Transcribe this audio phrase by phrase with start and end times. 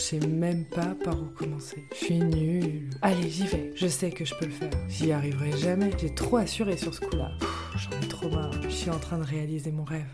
[0.00, 1.84] Je sais même pas par où commencer.
[1.92, 2.88] Je suis nulle.
[3.02, 3.70] Allez, j'y vais.
[3.76, 4.70] Je sais que je peux le faire.
[4.88, 5.90] J'y arriverai jamais.
[5.98, 7.32] J'ai trop assuré sur ce coup-là.
[7.76, 8.50] J'en ai trop marre.
[8.62, 10.08] Je suis en train de réaliser mon rêve.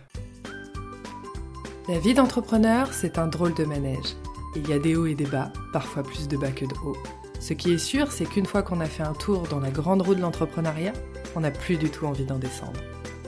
[1.89, 4.17] La vie d'entrepreneur, c'est un drôle de manège.
[4.57, 6.99] Il y a des hauts et des bas, parfois plus de bas que de hauts.
[7.39, 10.03] Ce qui est sûr, c'est qu'une fois qu'on a fait un tour dans la grande
[10.03, 10.95] roue de l'entrepreneuriat,
[11.37, 12.81] on n'a plus du tout envie d'en descendre.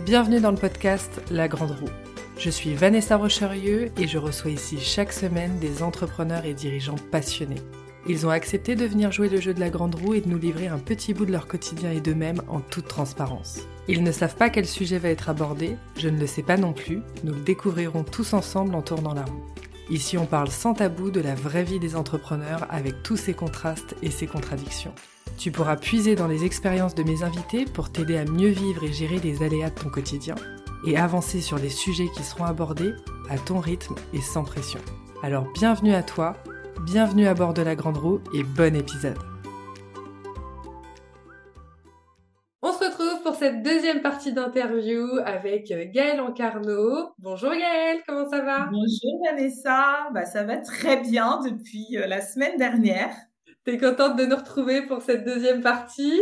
[0.05, 2.08] Bienvenue dans le podcast La Grande Roue.
[2.39, 7.61] Je suis Vanessa Rocherieux et je reçois ici chaque semaine des entrepreneurs et dirigeants passionnés.
[8.07, 10.39] Ils ont accepté de venir jouer le jeu de la grande roue et de nous
[10.39, 13.63] livrer un petit bout de leur quotidien et d'eux-mêmes en toute transparence.
[13.89, 16.73] Ils ne savent pas quel sujet va être abordé, je ne le sais pas non
[16.73, 19.45] plus, nous le découvrirons tous ensemble en tournant la roue.
[19.91, 23.97] Ici on parle sans tabou de la vraie vie des entrepreneurs avec tous ses contrastes
[24.01, 24.95] et ses contradictions.
[25.39, 28.93] Tu pourras puiser dans les expériences de mes invités pour t'aider à mieux vivre et
[28.93, 30.37] gérer les aléas de ton quotidien
[30.87, 32.93] et avancer sur les sujets qui seront abordés
[33.31, 34.81] à ton rythme et sans pression.
[35.23, 36.37] Alors bienvenue à toi,
[36.85, 39.19] bienvenue à bord de la Grande Roue et bon épisode.
[42.61, 47.13] On se retrouve pour cette deuxième partie d'interview avec Gaëlle Encarno.
[47.19, 48.69] Bonjour Gaëlle, comment ça va?
[48.71, 53.15] Bonjour Vanessa, bah, ça va très bien depuis euh, la semaine dernière.
[53.65, 56.21] T'es contente de nous retrouver pour cette deuxième partie?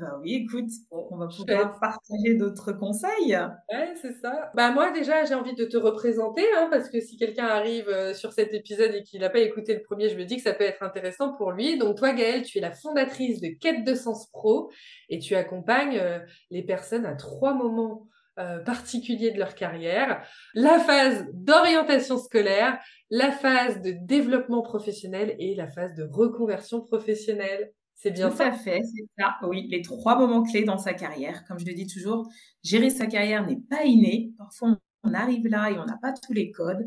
[0.00, 3.36] Bah oui, écoute, on va pouvoir partager d'autres conseils.
[3.70, 4.50] Ouais, c'est ça.
[4.54, 8.14] Bah moi déjà, j'ai envie de te représenter, hein, parce que si quelqu'un arrive euh,
[8.14, 10.54] sur cet épisode et qu'il n'a pas écouté le premier, je me dis que ça
[10.54, 11.78] peut être intéressant pour lui.
[11.78, 14.70] Donc toi, Gaëlle, tu es la fondatrice de Quête de Sens Pro
[15.08, 16.18] et tu accompagnes euh,
[16.50, 18.08] les personnes à trois moments
[18.40, 20.26] euh, particuliers de leur carrière.
[20.54, 27.70] La phase d'orientation scolaire, la phase de développement professionnel et la phase de reconversion professionnelle.
[28.04, 29.36] C'est bien Tout à fait, c'est ça.
[29.44, 31.42] Oui, les trois moments clés dans sa carrière.
[31.48, 32.28] Comme je le dis toujours,
[32.62, 34.34] gérer sa carrière n'est pas inné.
[34.36, 36.86] Parfois, on arrive là et on n'a pas tous les codes.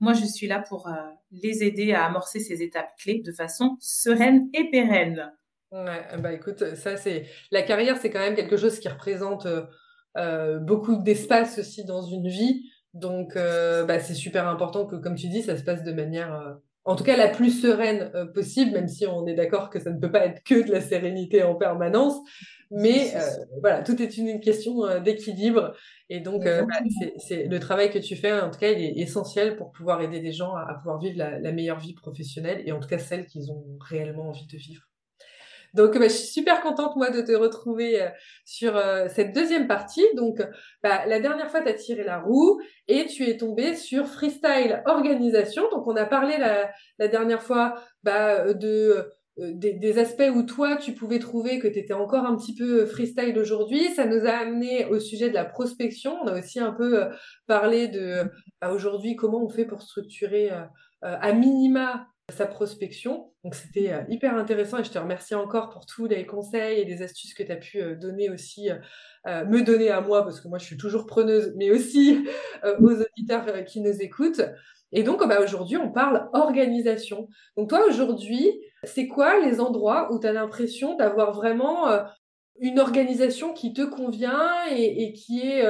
[0.00, 0.94] Moi, je suis là pour euh,
[1.32, 5.34] les aider à amorcer ces étapes clés de façon sereine et pérenne.
[5.70, 9.64] Ouais, bah écoute, ça c'est la carrière, c'est quand même quelque chose qui représente euh,
[10.16, 12.70] euh, beaucoup d'espace aussi dans une vie.
[12.94, 16.96] Donc, bah, c'est super important que, comme tu dis, ça se passe de manière en
[16.96, 19.98] tout cas la plus sereine euh, possible, même si on est d'accord que ça ne
[19.98, 22.16] peut pas être que de la sérénité en permanence.
[22.70, 23.20] Mais euh,
[23.60, 25.74] voilà, tout est une, question euh, d'équilibre.
[26.10, 26.64] Et donc, bah,
[27.18, 30.20] c'est le travail que tu fais, en tout cas, il est essentiel pour pouvoir aider
[30.20, 33.50] les gens à, pouvoir vivre la, meilleure vie professionnelle et en tout cas celle qu'ils
[33.50, 34.82] ont réellement envie de vivre.
[35.74, 38.08] Donc, bah, je suis super contente, moi, de te retrouver euh,
[38.44, 40.04] sur euh, cette deuxième partie.
[40.14, 40.40] Donc,
[40.82, 44.82] bah, la dernière fois, tu as tiré la roue et tu es tombé sur freestyle
[44.86, 45.64] organisation.
[45.70, 49.10] Donc, on a parlé la, dernière fois bah, de...
[49.40, 52.86] Euh, des, aspects où toi, tu pouvais trouver que tu étais encore un petit peu
[52.86, 53.88] freestyle aujourd'hui.
[53.88, 56.16] Ça nous a amené au sujet de la prospection.
[56.22, 57.06] On a aussi un peu
[57.48, 58.22] parlé de
[58.60, 60.50] bah, aujourd'hui comment on fait pour structurer
[61.02, 63.30] à minima sa prospection.
[63.44, 66.84] Donc c'était euh, hyper intéressant et je te remercie encore pour tous les conseils et
[66.84, 70.40] les astuces que tu as pu euh, donner aussi, euh, me donner à moi, parce
[70.40, 72.24] que moi je suis toujours preneuse, mais aussi
[72.80, 74.42] aux auditeurs qui nous écoutent.
[74.92, 77.28] Et donc bah, aujourd'hui on parle organisation.
[77.56, 81.88] Donc toi aujourd'hui, c'est quoi les endroits où tu as l'impression d'avoir vraiment
[82.60, 85.64] une organisation qui te convient et, qui est,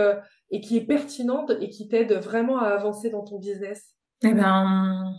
[0.50, 3.94] et qui est pertinente et qui t'aide vraiment à avancer dans ton business?
[4.22, 5.14] Eh ben,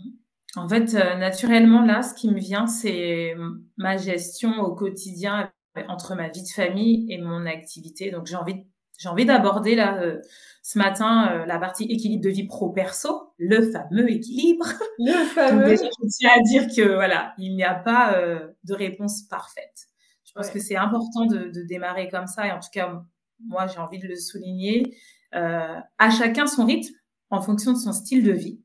[0.56, 3.36] en fait, euh, naturellement, là, ce qui me vient, c'est
[3.78, 5.52] ma gestion au quotidien
[5.90, 8.10] entre ma vie de famille et mon activité.
[8.10, 8.66] Donc, j'ai envie,
[8.98, 10.22] j'ai envie d'aborder là euh,
[10.64, 14.66] ce matin euh, la partie équilibre de vie pro-perso, le fameux équilibre.
[15.00, 15.66] Le fameux.
[15.66, 18.18] déjà, je tiens à dire que voilà, il n'y a pas
[18.64, 19.90] de réponse parfaite.
[20.24, 22.48] Je pense que c'est important de, de, démarrer comme ça.
[22.48, 23.02] Et en tout cas,
[23.46, 24.96] moi, j'ai envie de le souligner.
[25.34, 26.94] à chacun son rythme
[27.30, 28.62] en fonction de son style de vie.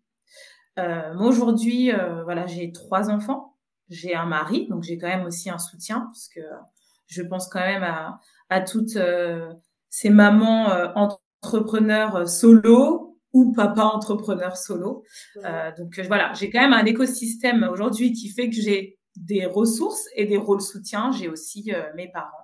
[0.79, 3.57] Euh, moi aujourd'hui, euh, voilà, j'ai trois enfants,
[3.89, 6.41] j'ai un mari, donc j'ai quand même aussi un soutien parce que
[7.07, 9.53] je pense quand même à, à toutes euh,
[9.89, 15.05] ces mamans entrepreneurs solo ou papa entrepreneur solo.
[15.77, 20.27] donc voilà, j'ai quand même un écosystème aujourd'hui qui fait que j'ai des ressources et
[20.27, 21.11] des rôles soutien.
[21.11, 22.40] J'ai aussi mes parents.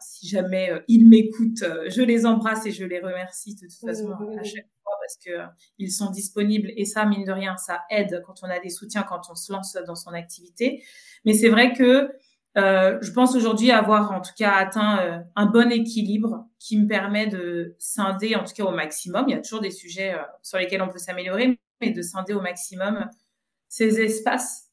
[0.00, 4.42] Si jamais ils m'écoutent, je les embrasse et je les remercie de toute façon à
[4.42, 4.66] chaque
[5.00, 5.46] parce que euh,
[5.78, 9.02] ils sont disponibles et ça, mine de rien, ça aide quand on a des soutiens,
[9.02, 10.82] quand on se lance dans son activité.
[11.24, 12.10] Mais c'est vrai que
[12.56, 16.88] euh, je pense aujourd'hui avoir en tout cas atteint euh, un bon équilibre qui me
[16.88, 19.24] permet de scinder en tout cas au maximum.
[19.28, 22.40] Il y a toujours des sujets sur lesquels on peut s'améliorer, mais de scinder au
[22.40, 23.08] maximum
[23.68, 24.68] ces espaces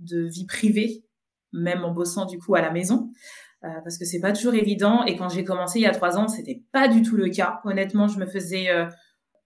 [0.00, 1.04] de vie privée,
[1.52, 3.12] même en bossant du coup à la maison.
[3.60, 5.04] Parce que c'est pas toujours évident.
[5.04, 7.60] Et quand j'ai commencé il y a trois ans, c'était pas du tout le cas.
[7.64, 8.68] Honnêtement, je me faisais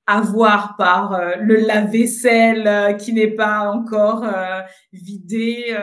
[0.06, 4.60] avoir par euh, le lave-vaisselle euh, qui n'est pas encore euh,
[4.92, 5.76] vidé,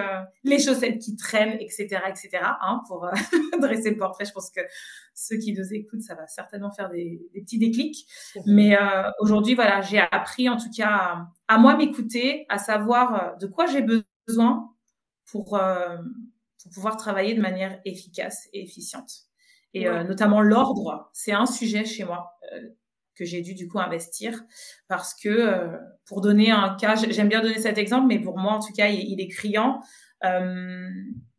[0.44, 2.30] les chaussettes qui traînent, etc., etc.
[2.62, 3.10] Hein, pour
[3.62, 4.62] dresser le portrait, je pense que
[5.14, 8.06] ceux qui nous écoutent, ça va certainement faire des, des petits déclics.
[8.46, 8.78] Mais
[9.20, 13.66] aujourd'hui, voilà, j'ai appris en tout cas à, à moi m'écouter, à savoir de quoi
[13.66, 13.86] j'ai
[14.28, 14.70] besoin
[15.32, 15.60] pour,
[16.62, 19.12] pour pouvoir travailler de manière efficace et efficiente.
[19.74, 22.40] Et notamment l'ordre, c'est un sujet chez moi
[23.20, 24.42] que j'ai dû du coup investir
[24.88, 28.54] parce que euh, pour donner un cas, j'aime bien donner cet exemple, mais pour moi
[28.54, 29.82] en tout cas il, est criant.
[30.24, 30.90] Euh,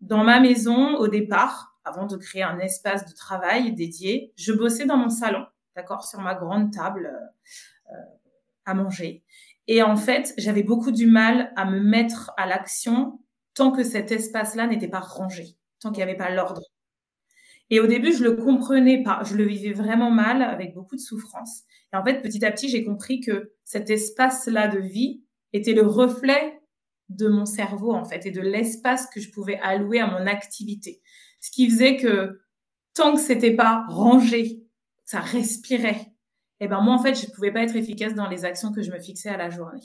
[0.01, 4.85] dans ma maison au départ, avant de créer un espace de travail dédié, je bossais
[4.85, 7.11] dans mon salon, d'accord, sur ma grande table
[7.91, 7.95] euh,
[8.67, 9.25] à manger.
[9.67, 13.21] Et en fait, j'avais beaucoup du mal à me mettre à l'action
[13.61, 16.63] tant que cet espace-là n'était pas rangé, tant qu'il n'y avait pas l'ordre.
[17.69, 21.01] Et au début, je le comprenais pas, je le vivais vraiment mal, avec beaucoup de
[21.01, 21.65] souffrance.
[21.93, 25.23] Et en fait, petit à petit, j'ai compris que cet espace-là de vie
[25.53, 26.59] était le reflet
[27.11, 31.03] de mon cerveau, en fait, et de l'espace que je pouvais allouer à mon activité.
[31.41, 32.41] Ce qui faisait que
[32.95, 34.65] tant que c'était pas rangé,
[35.05, 36.15] ça respirait.
[36.61, 38.81] Et eh ben moi, en fait, je pouvais pas être efficace dans les actions que
[38.81, 39.83] je me fixais à la journée.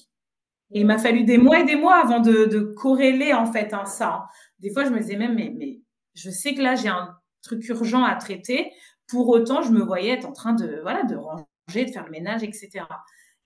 [0.71, 3.73] Et il m'a fallu des mois et des mois avant de, de corréler en fait
[3.73, 4.25] hein, ça.
[4.59, 5.81] Des fois, je me disais même, mais, mais
[6.15, 8.71] je sais que là, j'ai un truc urgent à traiter.
[9.07, 12.12] Pour autant, je me voyais être en train de, voilà, de ranger, de faire le
[12.12, 12.85] ménage, etc.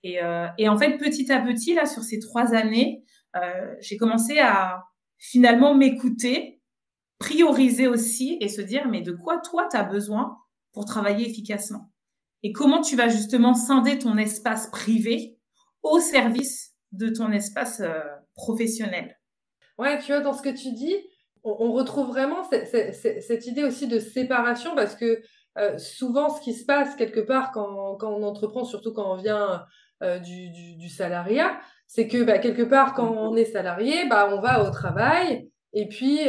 [0.02, 3.04] Et, euh, et en fait, petit à petit, là, sur ces trois années,
[3.36, 4.84] euh, j'ai commencé à
[5.18, 6.62] finalement m'écouter,
[7.18, 10.38] prioriser aussi et se dire, mais de quoi toi, tu as besoin
[10.72, 11.92] pour travailler efficacement?
[12.42, 15.38] Et comment tu vas justement scinder ton espace privé
[15.82, 18.00] au service de ton espace euh,
[18.34, 19.16] professionnel
[19.78, 20.94] Ouais, tu vois, dans ce que tu dis,
[21.42, 25.22] on, retrouve vraiment cette, idée aussi de séparation parce que
[25.58, 29.64] euh, souvent ce qui se passe quelque part quand, on entreprend, surtout quand on vient
[30.02, 34.68] euh, du, salariat, c'est que bah, quelque part quand on est salarié, bah, on va
[34.68, 36.20] au travail et puis,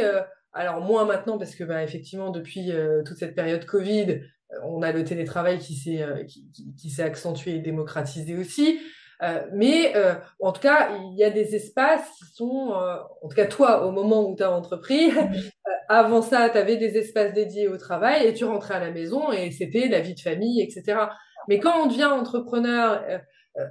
[0.54, 2.72] alors moins maintenant parce que bah, effectivement depuis
[3.04, 4.20] toute cette période Covid,
[4.64, 6.06] on a le télétravail qui s'est
[6.78, 8.80] qui s'est accentué et démocratisé aussi.
[9.22, 13.28] Euh, mais euh, en tout cas, il y a des espaces qui sont, euh, en
[13.28, 15.10] tout cas toi, au moment où tu as entrepris,
[15.88, 19.30] avant ça, tu avais des espaces dédiés au travail et tu rentrais à la maison
[19.30, 20.98] et c'était la vie de famille, etc.
[21.48, 23.02] Mais quand on devient entrepreneur,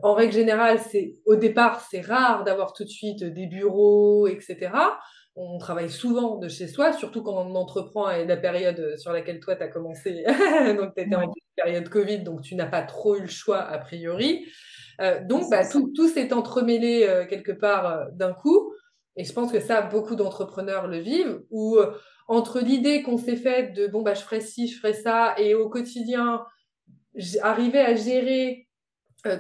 [0.04, 4.70] en règle générale, c'est au départ, c'est rare d'avoir tout de suite des bureaux, etc.
[5.36, 9.40] On travaille souvent de chez soi, surtout quand on entreprend à la période sur laquelle
[9.40, 10.24] toi, tu as commencé.
[10.78, 13.78] donc, tu étais en période Covid, donc tu n'as pas trop eu le choix a
[13.78, 14.46] priori.
[15.00, 18.74] Euh, donc, bah, tout, tout s'est entremêlé euh, quelque part euh, d'un coup.
[19.16, 21.78] Et je pense que ça, beaucoup d'entrepreneurs le vivent, où
[22.30, 25.54] entre l'idée qu'on s'est faite de bon, bah, je ferai ci, je ferai ça, et
[25.54, 26.46] au quotidien,
[27.42, 28.70] arriver à gérer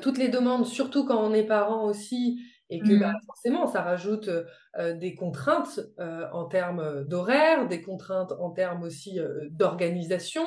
[0.02, 2.38] toutes les demandes, surtout quand on est parent aussi,
[2.72, 3.26] et que bah, mmh.
[3.28, 4.30] forcément, ça rajoute
[4.96, 5.80] des contraintes
[6.34, 9.20] en termes d'horaire, des contraintes en termes aussi
[9.52, 10.44] d'organisation,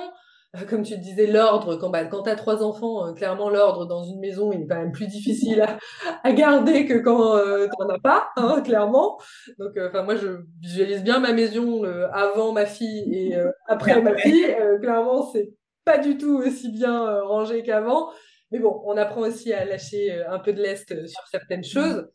[0.68, 4.04] comme tu disais, l'ordre, quand, bah, quand tu as trois enfants, euh, clairement, l'ordre dans
[4.04, 5.78] une maison, il est quand même plus difficile à,
[6.22, 9.18] à garder que quand euh, tu n'en as pas, hein, clairement.
[9.58, 11.82] Donc, euh, enfin moi, je visualise bien ma maison
[12.12, 13.36] avant ma fille et
[13.66, 14.56] après ma fille.
[14.80, 15.50] clairement, c'est
[15.84, 18.10] pas du tout aussi bien rangé qu'avant.
[18.54, 22.06] Mais bon, on apprend aussi à lâcher un peu de lest sur certaines choses.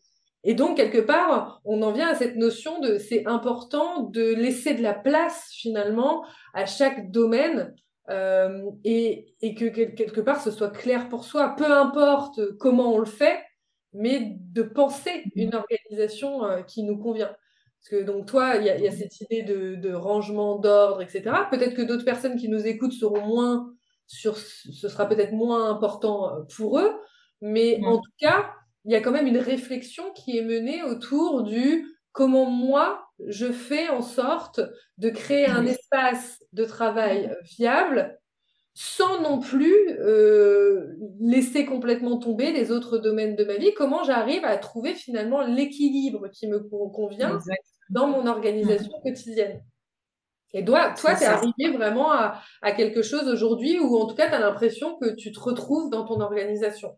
[0.46, 4.74] Et donc, quelque part, on en vient à cette notion de c'est important de laisser
[4.74, 7.74] de la place, finalement, à chaque domaine
[8.10, 13.00] euh, et, et, que quelque part ce soit clair pour soi, peu importe comment on
[13.00, 13.40] le fait,
[13.92, 17.28] mais de penser une organisation euh, qui nous convient.
[17.81, 21.24] Parce que donc toi, il y, y, a cette idée de, de rangement, d'ordre, etc.
[21.52, 23.74] Peut-être que d'autres personnes qui nous écoutent seront moins
[24.09, 26.92] sur, ce sera peut-être moins important euh, pour eux,
[27.42, 28.51] mais en tout cas,
[28.85, 33.51] il y a quand même une réflexion qui est menée autour du comment moi je
[33.51, 34.61] fais en sorte
[34.97, 38.19] de créer un espace de travail viable
[38.73, 43.73] sans non plus euh, laisser complètement tomber les autres domaines de ma vie.
[43.75, 47.39] Comment j'arrive à trouver finalement l'équilibre qui me convient
[47.89, 49.61] dans mon organisation quotidienne.
[50.54, 54.16] Et toi, toi tu es arrivé vraiment à, à quelque chose aujourd'hui où en tout
[54.16, 56.96] cas tu as l'impression que tu te retrouves dans ton organisation?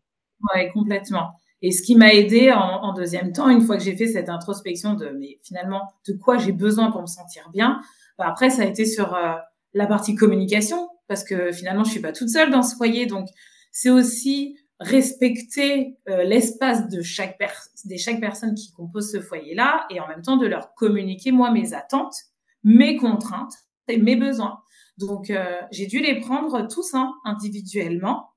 [0.54, 1.32] Oui, complètement.
[1.62, 4.96] Et ce qui m'a aidé en, deuxième temps, une fois que j'ai fait cette introspection
[4.96, 7.80] de mais finalement de quoi j'ai besoin pour me sentir bien,
[8.18, 9.36] bah après ça a été sur euh,
[9.74, 13.28] la partie communication parce que finalement je suis pas toute seule dans ce foyer, donc
[13.72, 17.38] c'est aussi respecter euh, l'espace de chaque
[17.86, 21.52] de chaque personne qui compose ce foyer-là et en même temps de leur communiquer moi
[21.52, 22.16] mes attentes,
[22.64, 23.54] mes contraintes
[23.88, 24.62] et mes besoins.
[24.98, 28.30] Donc euh, j'ai dû les prendre tous hein, individuellement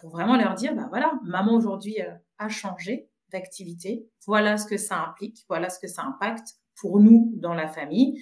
[0.00, 1.96] pour vraiment leur dire, bah voilà, maman aujourd'hui
[2.38, 7.32] a changé d'activité, voilà ce que ça implique, voilà ce que ça impacte pour nous
[7.36, 8.20] dans la famille.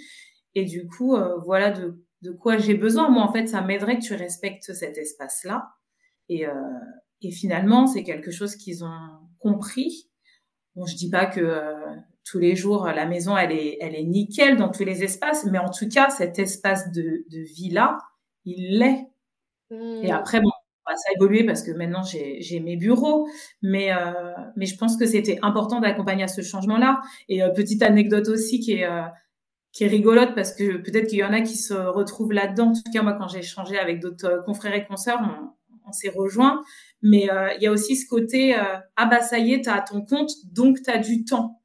[0.54, 3.08] Et du coup, voilà de, de quoi j'ai besoin.
[3.08, 5.70] Moi, en fait, ça m'aiderait que tu respectes cet espace-là.
[6.28, 6.44] Et,
[7.22, 9.08] et finalement, c'est quelque chose qu'ils ont
[9.38, 10.10] compris.
[10.78, 11.60] Bon, je dis pas que
[12.24, 15.58] tous les jours, la maison, elle est, elle est nickel dans tous les espaces, mais
[15.58, 17.98] en tout cas, cet espace de, de vie-là,
[18.44, 19.08] il l'est.
[19.70, 20.04] Mmh.
[20.04, 20.50] Et après, bon,
[20.86, 23.28] ça a évolué parce que maintenant, j'ai mes bureaux,
[23.62, 27.00] mais, euh, mais je pense que c'était important d'accompagner à ce changement-là.
[27.28, 29.02] Et euh, petite anecdote aussi qui est, euh,
[29.72, 32.68] qui est rigolote parce que peut-être qu'il y en a qui se retrouvent là-dedans.
[32.68, 35.50] En tout cas, moi, quand j'ai échangé avec d'autres confrères et consoeurs, on,
[35.88, 36.62] on s'est rejoints.
[37.02, 38.54] Mais il y a aussi ce côté,
[38.96, 41.58] ah bah ça y est, tu as ton compte, donc tu as du temps.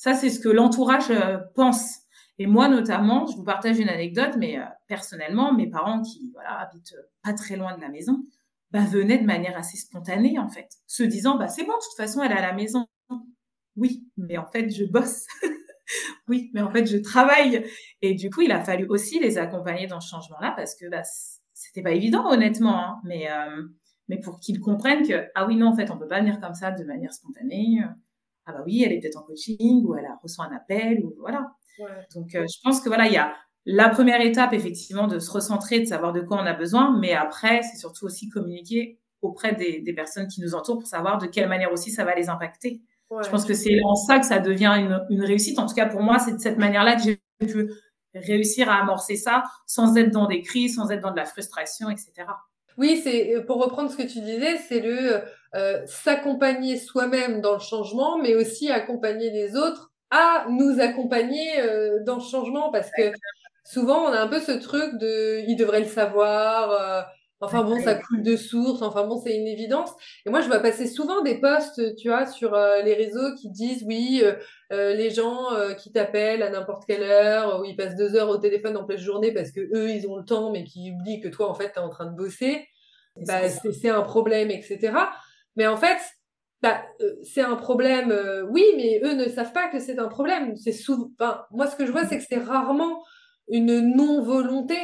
[0.00, 1.98] Ça, c'est ce que l'entourage euh, pense.
[2.38, 6.58] Et moi, notamment, je vous partage une anecdote, mais euh, personnellement, mes parents qui voilà,
[6.58, 8.24] habitent euh, pas très loin de la maison,
[8.70, 11.98] bah, venaient de manière assez spontanée, en fait, se disant, bah, c'est bon, de toute
[11.98, 12.86] façon, elle est à la maison.
[13.76, 15.26] Oui, mais en fait, je bosse.
[16.28, 17.66] oui, mais en fait, je travaille.
[18.00, 21.02] Et du coup, il a fallu aussi les accompagner dans ce changement-là parce que bah,
[21.52, 22.78] c'était pas évident, honnêtement.
[22.78, 23.00] Hein.
[23.04, 23.28] mais,
[24.10, 26.54] mais pour qu'ils comprennent que, ah oui, non, en fait, on peut pas venir comme
[26.54, 27.80] ça de manière spontanée
[28.50, 31.14] ah bah oui, elle est peut-être en coaching ou elle a reçu un appel ou
[31.18, 31.52] voilà.
[32.14, 35.30] Donc euh, je pense que voilà, il y a la première étape effectivement de se
[35.30, 39.54] recentrer, de savoir de quoi on a besoin, mais après c'est surtout aussi communiquer auprès
[39.54, 42.28] des, des, personnes qui nous entourent pour savoir de quelle manière aussi ça va les
[42.28, 42.82] impacter.
[43.22, 45.58] Je pense que c'est en ça que ça devient une, une réussite.
[45.58, 47.70] En tout cas pour moi, c'est de cette manière-là que j'ai pu
[48.14, 51.90] réussir à amorcer ça sans être dans des crises, sans être dans de la frustration,
[51.90, 52.12] etc.
[52.80, 55.20] Oui, c'est euh, pour reprendre ce que tu disais, c'est le
[55.54, 62.02] euh, s'accompagner soi-même dans le changement, mais aussi accompagner les autres à nous accompagner euh,
[62.04, 63.12] dans le changement, parce que
[63.64, 67.06] souvent on a un peu ce truc de, ils devraient le savoir.
[67.40, 68.82] Enfin bon, ça coule de source.
[68.82, 69.90] Enfin bon, c'est une évidence.
[70.26, 72.54] Et moi, je vois passer souvent des posts, tu vois, sur
[72.84, 74.22] les réseaux qui disent oui,
[74.70, 75.46] les gens
[75.78, 78.98] qui t'appellent à n'importe quelle heure, où ils passent deux heures au téléphone en pleine
[78.98, 81.72] journée parce que eux, ils ont le temps, mais qui oublient que toi, en fait,
[81.72, 82.66] t'es en train de bosser.
[83.26, 84.92] Bah, c'est un problème, etc.
[85.56, 85.98] Mais en fait,
[86.62, 90.08] bah, euh, c'est un problème, euh, oui, mais eux ne savent pas que c'est un
[90.08, 90.56] problème.
[90.56, 91.10] C'est souvent,
[91.50, 93.02] moi, ce que je vois, c'est que c'est rarement
[93.48, 94.76] une non-volonté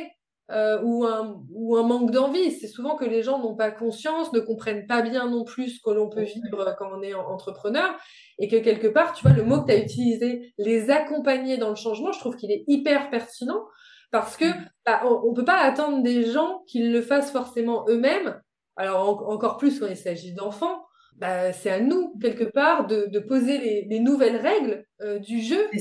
[0.51, 2.53] euh, ou, un, ou un manque d'envie.
[2.53, 5.81] C'est souvent que les gens n'ont pas conscience, ne comprennent pas bien non plus ce
[5.83, 7.97] que l'on peut vivre quand on est entrepreneur,
[8.39, 11.71] et que quelque part, tu vois, le mot que tu as utilisé, les accompagner dans
[11.71, 13.65] le changement, je trouve qu'il est hyper pertinent
[14.11, 14.69] parce que mm.
[14.85, 18.41] bah, on, ne peut pas attendre des gens qu'ils le fassent forcément eux-mêmes.
[18.77, 20.85] Alors encore plus quand il s'agit d'enfants,
[21.17, 25.59] bah, c'est à nous quelque part de, de poser les, nouvelles règles euh, du jeu
[25.59, 25.79] euh,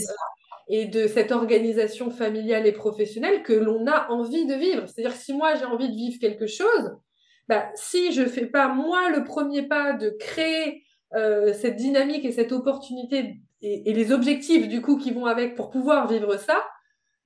[0.67, 4.87] et de cette organisation familiale et professionnelle que l'on a envie de vivre.
[4.87, 6.91] C'est-à-dire si moi j'ai envie de vivre quelque chose,
[7.47, 12.31] bah, si je fais pas moi le premier pas de créer euh, cette dynamique et
[12.31, 16.63] cette opportunité et, et, les objectifs du coup qui vont avec pour pouvoir vivre ça,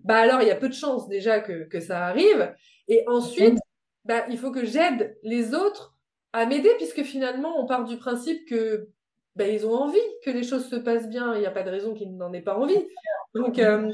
[0.01, 2.53] bah alors il y a peu de chances déjà que, que ça arrive.
[2.87, 3.57] Et ensuite,
[4.05, 5.95] bah, il faut que j'aide les autres
[6.33, 8.89] à m'aider, puisque finalement, on part du principe que
[9.35, 11.35] bah, ils ont envie que les choses se passent bien.
[11.35, 12.87] Il n'y a pas de raison qu'ils n'en aient pas envie.
[13.33, 13.91] Donc, euh,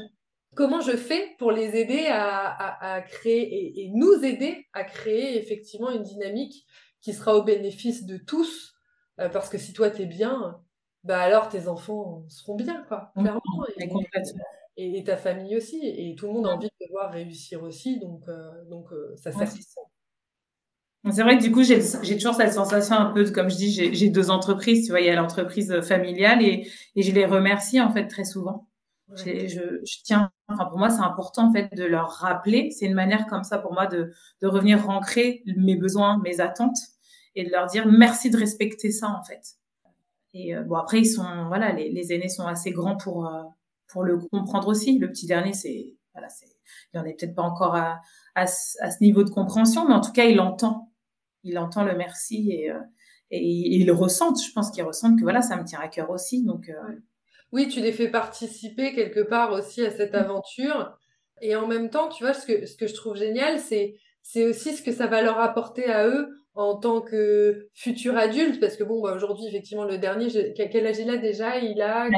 [0.54, 5.90] comment je fais pour les aider à, à, créer et, nous aider à créer effectivement
[5.90, 6.66] une dynamique
[7.00, 8.74] qui sera au bénéfice de tous
[9.20, 10.60] euh, Parce que si toi, tu es bien,
[11.04, 13.22] bah alors tes enfants seront bien, quoi, mmh.
[13.22, 13.40] clairement.
[14.78, 15.80] Et, et, ta famille aussi.
[15.82, 17.98] Et tout le monde a envie de te voir réussir aussi.
[17.98, 19.48] Donc, euh, donc ça sert.
[21.12, 21.78] C'est vrai que du coup, j'ai
[22.16, 24.86] toujours cette sensation un peu, de, comme je dis, j'ai deux entreprises.
[24.86, 28.24] Tu vois, il y a l'entreprise familiale et, et, je les remercie en fait très
[28.24, 28.66] souvent.
[29.14, 32.70] Je, je, tiens, enfin pour moi, c'est important en fait de leur rappeler.
[32.72, 36.78] C'est une manière comme ça pour moi de, de revenir ancrer mes besoins, mes attentes
[37.36, 39.42] et de leur dire merci de respecter ça en fait.
[40.34, 43.42] Et euh, bon après ils sont voilà, les, les, aînés sont assez grands pour euh,
[43.86, 44.98] pour le comprendre aussi.
[44.98, 46.46] Le petit dernier, c'est voilà, c'est
[46.92, 48.00] il en est peut-être pas encore à,
[48.34, 50.90] à, à, ce niveau de compréhension, mais en tout cas il entend
[51.46, 52.80] il entend le merci et, euh,
[53.30, 54.34] et, il le ressent.
[54.34, 56.44] Je pense qu'il ressent que voilà, ça me tient à cœur aussi.
[56.44, 56.74] Donc, euh,
[57.52, 60.16] Oui, tu les fais participer quelque part aussi à cette mm.
[60.16, 60.98] aventure.
[61.42, 64.44] Et en même temps, tu vois, ce que, ce que je trouve génial, c'est, c'est
[64.44, 68.60] aussi ce que ça va leur apporter à eux en tant que futurs adultes.
[68.60, 71.58] Parce que bon, bah, aujourd'hui, effectivement, le dernier, quel âge il a déjà?
[71.58, 72.08] Il a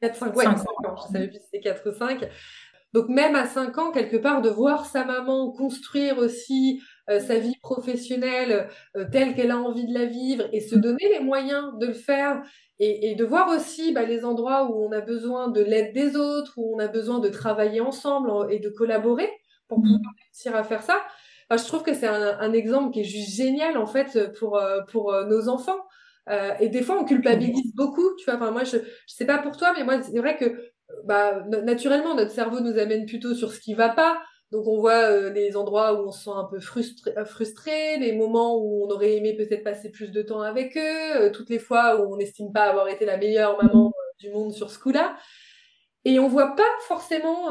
[0.00, 0.96] 4, 5, ouais, 5 ans.
[0.96, 2.28] Je savais plus si c'était 4 ou 5.
[2.94, 7.38] Donc même à 5 ans, quelque part, de voir sa maman construire aussi euh, sa
[7.38, 11.76] vie professionnelle euh, telle qu'elle a envie de la vivre et se donner les moyens
[11.78, 12.42] de le faire
[12.78, 16.16] et, et de voir aussi bah, les endroits où on a besoin de l'aide des
[16.16, 19.28] autres, où on a besoin de travailler ensemble et de collaborer
[19.68, 21.00] pour pouvoir réussir à faire ça.
[21.50, 25.48] je trouve que c'est un, exemple qui est juste génial en fait pour, pour nos
[25.48, 25.84] enfants.
[26.60, 28.36] et des fois, on culpabilise beaucoup, tu vois.
[28.36, 30.72] Enfin, moi, je, je sais pas pour toi, mais moi, c'est vrai que
[31.04, 34.22] bah, naturellement, notre cerveau nous amène plutôt sur ce qui va pas.
[34.50, 37.98] Donc on voit euh, les endroits où on se sent un peu frustré, euh, frustré,
[37.98, 41.50] les moments où on aurait aimé peut-être passer plus de temps avec eux, euh, toutes
[41.50, 44.78] les fois où on n'estime pas avoir été la meilleure maman du monde sur ce
[44.78, 45.16] coup-là.
[46.04, 47.50] Et on voit pas forcément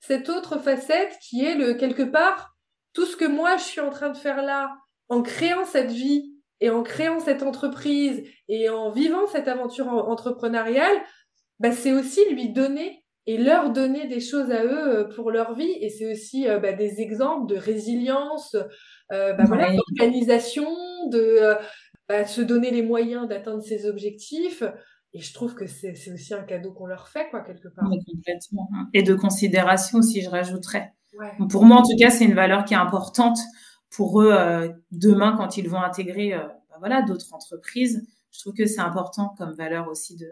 [0.00, 2.54] cette autre facette qui est le quelque part
[2.92, 4.76] tout ce que moi je suis en train de faire là
[5.08, 10.96] en créant cette vie et en créant cette entreprise et en vivant cette aventure entrepreneuriale,
[11.58, 15.54] bah, c'est aussi lui donner et leur donner des choses à eux euh, pour leur
[15.54, 15.72] vie.
[15.80, 18.54] Et c'est aussi euh, bah, des exemples de résilience,
[19.12, 20.68] euh, bah, voilà, d'organisation,
[21.10, 21.56] de
[22.08, 24.62] bah, se donner les moyens d'atteindre ses objectifs.
[25.12, 27.88] Et je trouve que c'est aussi un cadeau qu'on leur fait, quoi, quelque part.
[27.88, 28.68] complètement.
[28.92, 30.92] Et de considération aussi, je rajouterais.
[31.48, 33.38] Pour moi, en tout cas, c'est une valeur qui est importante
[33.88, 34.34] pour eux
[34.90, 36.38] demain quand ils vont intégrer
[36.80, 38.06] voilà, d'autres entreprises.
[38.30, 40.28] Je trouve que c'est important comme valeur aussi de,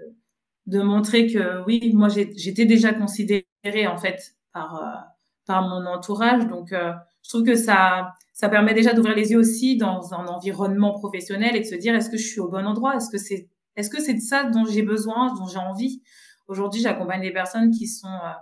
[0.67, 5.01] de montrer que oui, moi j'étais déjà considérée en fait par euh,
[5.47, 6.93] par mon entourage, donc euh,
[7.23, 11.55] je trouve que ça ça permet déjà d'ouvrir les yeux aussi dans un environnement professionnel
[11.57, 13.91] et de se dire est-ce que je suis au bon endroit, est-ce que c'est est-ce
[13.91, 16.03] que c'est de ça dont j'ai besoin, dont j'ai envie?
[16.47, 18.33] Aujourd'hui, j'accompagne des personnes qui sont euh,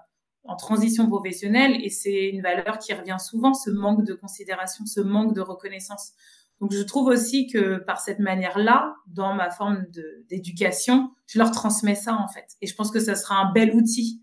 [0.44, 5.00] en transition professionnelle et c'est une valeur qui revient souvent, ce manque de considération, ce
[5.00, 6.12] manque de reconnaissance.
[6.60, 9.84] Donc, je trouve aussi que par cette manière-là, dans ma forme
[10.28, 12.46] d'éducation, je leur transmets ça, en fait.
[12.60, 14.22] Et je pense que ça sera un bel outil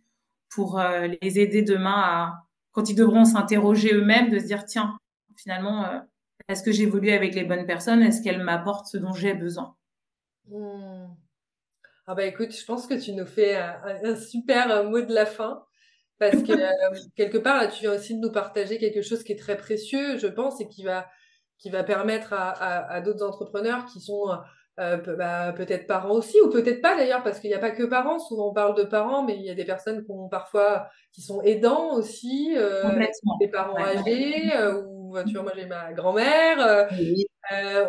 [0.50, 4.98] pour euh, les aider demain à, quand ils devront s'interroger eux-mêmes, de se dire, tiens,
[5.38, 6.00] finalement, euh,
[6.48, 8.02] est-ce que j'évolue avec les bonnes personnes?
[8.02, 9.76] Est-ce qu'elles m'apportent ce dont j'ai besoin?
[10.48, 11.08] Mmh.
[12.08, 15.28] Ah bah écoute, je pense que tu nous fais un, super euh, mot de la
[15.28, 15.64] fin.
[16.18, 16.54] Parce que
[17.16, 20.18] quelque part, là, tu viens aussi de nous partager quelque chose qui est très précieux,
[20.18, 21.08] je pense, et qui va
[21.60, 24.30] qui va permettre à, d'autres entrepreneurs qui sont
[24.80, 27.84] euh, bah, peut-être parents aussi, ou peut-être pas d'ailleurs, parce qu'il n'y a pas que
[27.84, 28.18] parents.
[28.18, 31.22] Souvent on parle de parents, mais il y a des personnes qui ont parfois qui
[31.22, 32.84] sont aidants aussi, euh,
[33.42, 36.88] des parents âgés, euh, ou tu vois, moi j'ai ma grand-mère.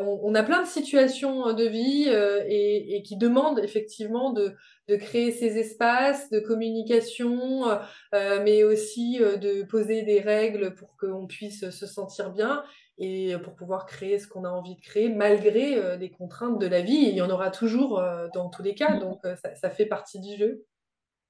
[0.02, 4.54] On, a plein de situations de vie et, et, qui demandent effectivement de,
[4.88, 7.66] de créer ces espaces de communication,
[8.12, 12.64] mais aussi de poser des règles pour qu'on puisse se sentir bien
[13.00, 16.66] et pour pouvoir créer ce qu'on a envie de créer malgré euh, les contraintes de
[16.66, 17.06] la vie.
[17.08, 20.20] il y en aura toujours euh, dans tous les cas, donc euh, ça, fait partie
[20.20, 20.66] du jeu.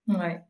[0.09, 0.41] Ouais.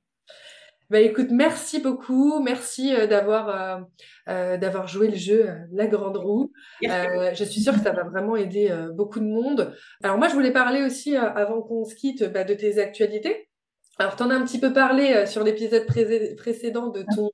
[0.89, 3.87] Bah écoute, merci beaucoup, merci d'avoir
[4.27, 6.53] d'avoir joué le jeu La Grande Roue.
[6.83, 9.73] je suis sûre que ça va vraiment aider beaucoup de monde.
[10.03, 13.50] Alors moi, je voulais parler aussi avant qu'on se quitte bah, de tes actualités.
[14.01, 17.31] Alors, tu en as un petit peu parlé euh, sur l'épisode précédent de ton,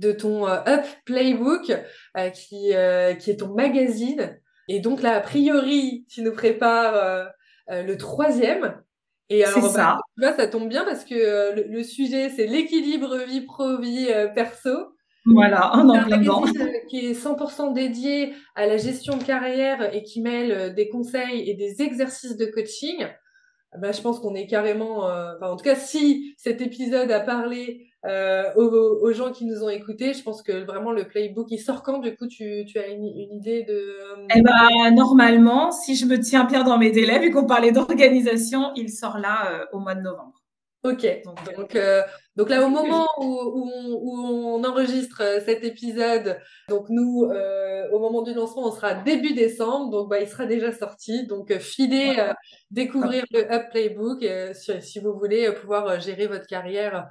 [0.00, 2.72] de ton euh, Up Playbook, euh, qui,
[3.20, 4.36] qui est ton magazine.
[4.66, 7.30] Et donc là, a priori, tu nous prépares
[7.68, 8.82] le troisième.
[9.28, 10.00] Et alors, ça.
[10.16, 14.70] Bah, ça tombe bien parce que le, sujet, c'est l'équilibre vie pro, vie perso.
[15.24, 16.20] Voilà, un plein
[16.88, 21.54] Qui est 100% dédié à la gestion de carrière et qui mêle des conseils et
[21.54, 23.06] des exercices de coaching.
[23.78, 27.20] Bah, je pense qu'on est carrément, euh, enfin, en tout cas, si cet épisode a
[27.20, 31.46] parlé euh, aux, aux, gens qui nous ont écoutés, je pense que vraiment le playbook,
[31.50, 33.72] il sort quand Du coup, tu, tu as une, une, idée de...
[33.72, 37.72] Euh, eh ben, normalement, si je me tiens bien dans mes délais, vu qu'on parlait
[37.72, 40.42] d'organisation, il sort là euh, au mois de novembre.
[40.84, 41.06] Ok,
[41.56, 42.02] donc, euh,
[42.34, 47.98] donc là, au moment où, où, on, enregistre euh, cet épisode, donc nous, euh, au
[47.98, 51.26] moment du lancement, on sera début décembre, donc bah, il sera déjà sorti.
[51.26, 52.16] Donc euh, filez
[52.70, 57.06] découvrir le Up Playbook si, vous voulez pouvoir gérer votre carrière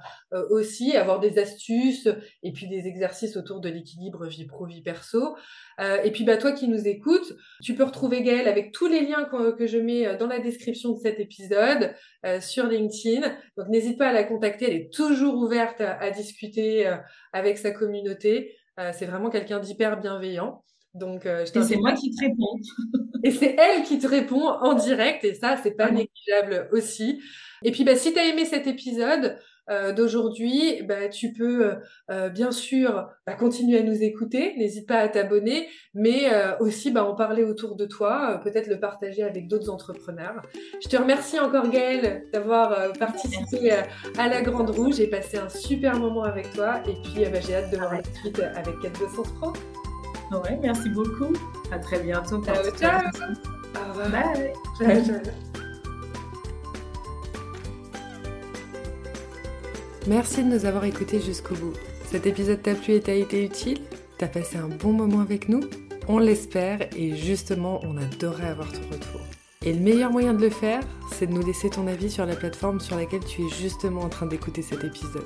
[0.50, 2.08] aussi, avoir des astuces
[2.42, 5.36] et puis des exercices autour de l'équilibre vie pro vie perso.
[5.78, 7.32] et puis bah toi qui nous écoutes,
[7.62, 10.94] tu peux retrouver Gaëlle avec tous les liens que, que je mets dans la description
[10.94, 11.94] de cet épisode
[12.40, 13.20] sur LinkedIn.
[13.56, 16.96] Donc n'hésite pas à la contacter, elle est toujours toujours ouverte à, discuter euh,
[17.32, 18.56] avec sa communauté.
[18.80, 20.64] Euh, c'est vraiment quelqu'un d'hyper bienveillant.
[20.94, 22.56] Donc, euh, je et c'est moi qui te réponds.
[23.24, 27.22] et c'est elle qui te répond en direct, et ça, c'est pas négligeable aussi.
[27.62, 29.38] Et puis, bah, si tu as aimé cet épisode,
[29.70, 31.74] euh, d'aujourd'hui, bah, tu peux euh,
[32.10, 37.04] euh, bien sûr bah, continuer à nous écouter, n'hésite pas à t'abonner, mais aussi bah,
[37.04, 40.42] en parler autour de toi, peut-être le partager avec d'autres entrepreneurs.
[40.82, 43.72] Je te remercie encore Gaëlle d'avoir participé
[44.18, 47.70] à la Grande Rouge, j'ai passé un super moment avec toi et puis j'ai hâte
[47.70, 49.52] de voir la suite avec 4 200 Pro.
[50.32, 51.32] Ouais, merci beaucoup.
[51.70, 52.42] À très bientôt.
[52.42, 53.00] Ciao, ciao.
[53.74, 54.10] Au revoir.
[54.10, 54.52] Bye.
[54.78, 55.61] Ciao, ciao.
[60.08, 61.74] Merci de nous avoir écoutés jusqu'au bout.
[62.10, 63.78] Cet épisode t'a plu et t'a été utile?
[64.18, 65.60] T'as passé un bon moment avec nous?
[66.08, 69.20] On l'espère et justement, on adorerait avoir ton retour.
[69.64, 70.80] Et le meilleur moyen de le faire,
[71.12, 74.08] c'est de nous laisser ton avis sur la plateforme sur laquelle tu es justement en
[74.08, 75.22] train d'écouter cet épisode.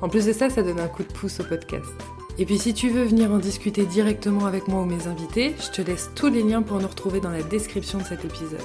[0.00, 1.90] En plus de ça, ça donne un coup de pouce au podcast.
[2.38, 5.72] Et puis si tu veux venir en discuter directement avec moi ou mes invités, je
[5.72, 8.60] te laisse tous les liens pour nous retrouver dans la description de cet épisode.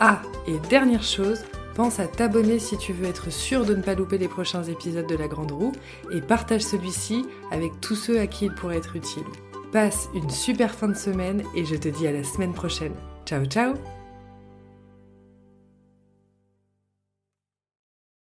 [0.00, 1.44] Ah, et dernière chose,
[1.74, 5.06] pense à t'abonner si tu veux être sûr de ne pas louper les prochains épisodes
[5.06, 5.72] de La Grande Roue
[6.12, 9.24] et partage celui-ci avec tous ceux à qui il pourrait être utile.
[9.72, 12.94] Passe une super fin de semaine et je te dis à la semaine prochaine.
[13.26, 13.74] Ciao ciao